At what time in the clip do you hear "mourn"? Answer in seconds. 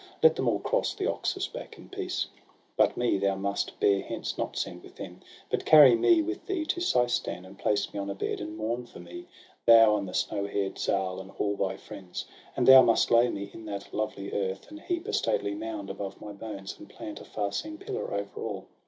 8.57-8.87